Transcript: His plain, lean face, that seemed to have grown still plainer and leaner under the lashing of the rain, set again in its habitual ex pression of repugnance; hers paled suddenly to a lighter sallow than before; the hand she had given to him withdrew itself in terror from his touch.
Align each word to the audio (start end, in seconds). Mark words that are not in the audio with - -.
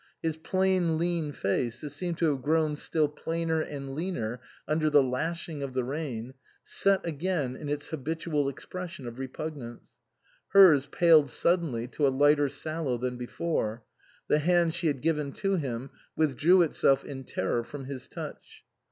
His 0.23 0.35
plain, 0.35 0.97
lean 0.97 1.31
face, 1.31 1.81
that 1.81 1.91
seemed 1.91 2.17
to 2.17 2.33
have 2.33 2.41
grown 2.41 2.75
still 2.75 3.07
plainer 3.07 3.61
and 3.61 3.93
leaner 3.93 4.41
under 4.67 4.89
the 4.89 5.03
lashing 5.03 5.61
of 5.61 5.75
the 5.75 5.83
rain, 5.83 6.33
set 6.63 7.05
again 7.05 7.55
in 7.55 7.69
its 7.69 7.89
habitual 7.89 8.49
ex 8.49 8.65
pression 8.65 9.05
of 9.05 9.19
repugnance; 9.19 9.91
hers 10.53 10.87
paled 10.87 11.29
suddenly 11.29 11.85
to 11.89 12.07
a 12.07 12.09
lighter 12.09 12.49
sallow 12.49 12.97
than 12.97 13.15
before; 13.15 13.83
the 14.27 14.39
hand 14.39 14.73
she 14.73 14.87
had 14.87 15.01
given 15.01 15.31
to 15.33 15.57
him 15.57 15.91
withdrew 16.15 16.63
itself 16.63 17.05
in 17.05 17.23
terror 17.23 17.63
from 17.63 17.85
his 17.85 18.07
touch. 18.07 18.63